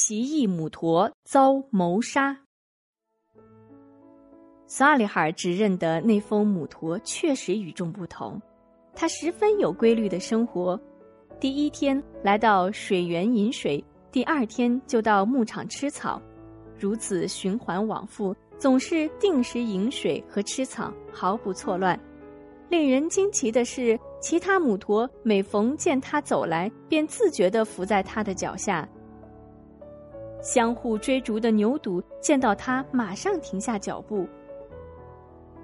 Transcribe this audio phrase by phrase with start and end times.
[0.00, 2.38] 奇异母驼遭谋杀。
[4.64, 8.40] 萨利哈尔指认的那封母驼确实与众不同，
[8.94, 10.80] 它十分有规律的生活。
[11.40, 16.22] 第一天来到水源饮水，第二天就到牧场吃草，
[16.78, 21.98] 如此循环往复，总是定时饮水和吃草，毫不错乱。
[22.68, 28.88] 令人惊奇的是，其他母驼每逢见它走来，便自觉地伏在它的脚下。
[30.48, 34.26] 相互追逐的牛犊见到它，马上停下脚步。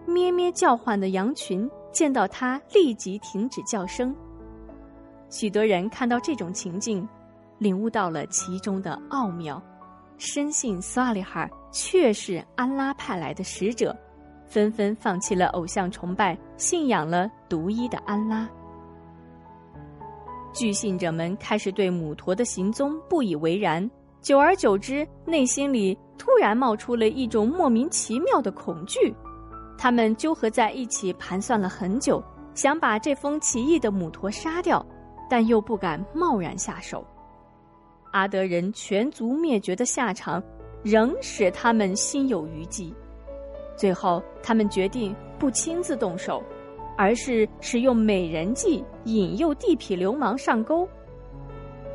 [0.04, 4.14] 咩咩叫唤的羊群见到它，立即停止叫声。
[5.30, 7.08] 许多人看到这种情境，
[7.56, 9.60] 领悟到了其中的奥妙，
[10.18, 13.96] 深信萨利哈确是安拉派来的使者。
[14.46, 18.46] 纷纷放弃了偶像崇拜，信仰了独一的安拉。
[20.52, 23.90] 据信者们开始对母驼的行踪不以为然，
[24.24, 29.14] 久而久之，内心里突然冒出了一种莫名其妙的恐惧。
[29.76, 34.84] 他们纠合在一起盘算了很久，想把这封奇异的母驼杀掉，
[35.28, 37.06] 但又不敢贸然下手。
[38.12, 40.42] 阿德人全族灭绝的下场，
[40.82, 42.94] 仍使他们心有余悸。
[43.76, 46.42] 最后，他们决定不亲自动手，
[46.96, 50.88] 而是使用美人计引诱地痞流氓上钩，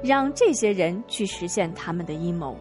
[0.03, 2.55] 让这些人去实现他们的阴谋。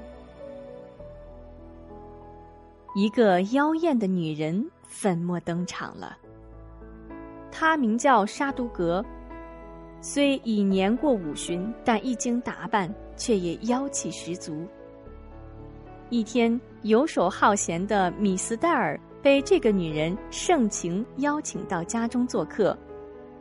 [2.94, 6.16] 一个妖艳的女人粉墨登场了，
[7.50, 9.04] 她名叫沙都格，
[10.00, 14.66] 虽已年过五旬，但一经打扮，却也妖气十足。
[16.10, 18.98] 一天，游手好闲的米斯戴尔。
[19.20, 22.78] 被这个女人盛情邀请到家中做客，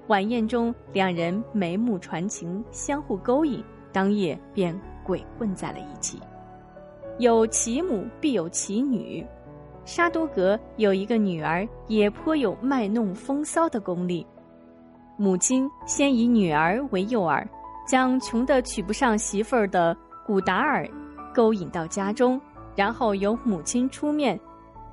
[0.08, 3.64] 晚宴中两人眉目传情，相互勾引，
[3.98, 6.20] 当夜便鬼混在了一起。
[7.18, 9.26] 有其母必有其女，
[9.86, 14.24] 沙多格有一个女儿，也颇有卖弄风骚的功力。
[15.18, 17.44] 母亲先以女儿为诱饵，
[17.88, 20.88] 将穷得娶不上媳妇儿的古达尔
[21.34, 22.40] 勾引到家中，
[22.76, 24.40] 然后由母亲出面。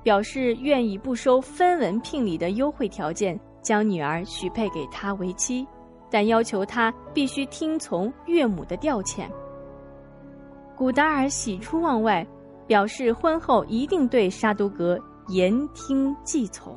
[0.01, 5.63] 表示愿意不收分文聘礼的优惠条件，将女儿许配给他为妻，
[6.15, 9.27] 但要求他必须听从岳母的调遣。
[10.73, 12.25] 古达尔喜出望外，
[12.65, 16.73] 表示婚后一定对沙都格言听计从。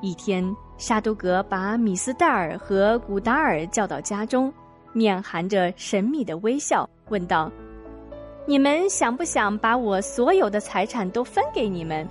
[0.00, 0.42] 一天，
[0.78, 4.50] 沙都格把米斯戴尔和古达尔叫到家中，
[4.94, 7.52] 面含着神秘的微笑，问道。
[8.46, 12.08] 你们想不想把我所有的财产都分给你们？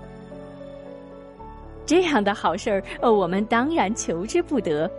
[1.85, 4.89] 这样的好事儿，呃，我们当然求之不得。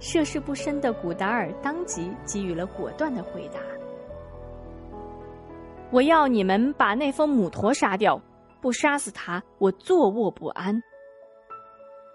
[0.00, 3.60] 涉世不深的古达尔当即给予了果断的回答
[5.92, 8.20] ：“我要你们把那封母驼杀掉，
[8.60, 10.82] 不杀死他，我坐卧不安。”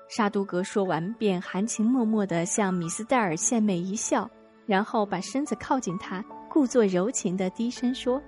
[0.09, 4.29] 沙都格说完，便含情脉脉的向米斯戴尔献媚一笑，
[4.65, 6.21] 然后把身子靠近他。
[6.49, 8.21] 故作柔情的低声说：“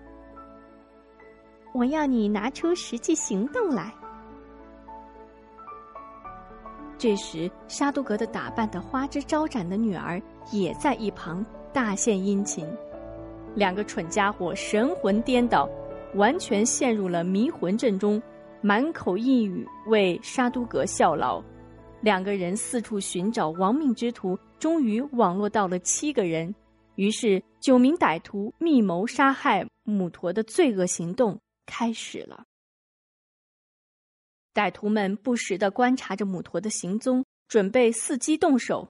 [1.73, 3.93] 我要你拿出实际行动来。”
[6.99, 10.21] 这时，沙都格的打扮的花枝招展的女儿
[10.51, 12.67] 也在一旁大献殷勤。
[13.55, 15.67] 两个蠢家伙神魂颠倒，
[16.15, 18.21] 完全陷入了迷魂阵中，
[18.59, 21.41] 满口呓语为沙都格效劳。
[22.01, 26.53] 两个人四处寻找亡命之徒，终于网络到了七个人。
[26.95, 32.43] 于是，九名歹徒密谋杀害母驼的罪恶行动开始了。
[34.53, 38.87] 歹徒们不时的观察着母驼的行踪，准备伺机动手。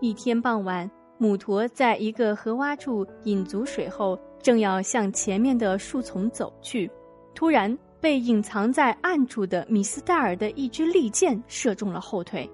[0.00, 6.88] 一天傍晚，母驼在一个河洼处饮足水后，正要向前面的树丛走去，
[7.34, 12.48] 突然被隐藏在暗处的米斯戴尔的一支利箭射中了后腿，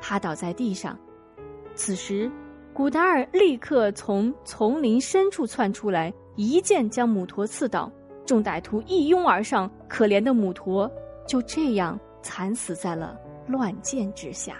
[0.00, 0.98] 他倒在地上。
[1.74, 2.30] 此时，
[2.72, 7.92] 古达尔立刻从丛林深处窜出来，一剑将母驼刺倒。
[8.24, 10.90] 众歹徒一拥而上，可怜的母驼
[11.26, 14.56] 就这样惨死在了乱箭之下。